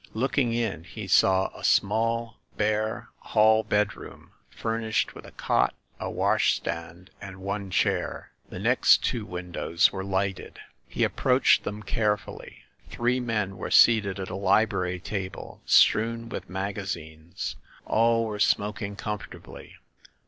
Looking 0.15 0.51
in, 0.51 0.83
he 0.85 1.05
saw 1.05 1.55
a 1.55 1.63
small, 1.63 2.39
bare, 2.57 3.09
hall 3.19 3.61
bedroom, 3.63 4.31
furnished 4.49 5.13
with 5.13 5.27
a 5.27 5.31
cot, 5.31 5.75
a 5.99 6.09
wash 6.09 6.55
stand, 6.55 7.11
and 7.21 7.37
one 7.37 7.69
chair. 7.69 8.31
The 8.49 8.57
next 8.57 9.03
two 9.03 9.27
windows 9.27 9.91
were 9.91 10.03
lighted. 10.03 10.59
He 10.87 11.03
approached 11.03 11.65
them 11.65 11.83
carefully. 11.83 12.63
Three 12.89 13.19
men 13.19 13.57
were 13.57 13.69
seated 13.69 14.19
at 14.19 14.31
a 14.31 14.35
library 14.35 14.99
table 14.99 15.61
strewn 15.67 16.29
with 16.29 16.49
maga 16.49 16.85
zines. 16.85 17.53
All 17.85 18.25
were 18.25 18.39
smoking 18.39 18.95
comfortably. 18.95 19.75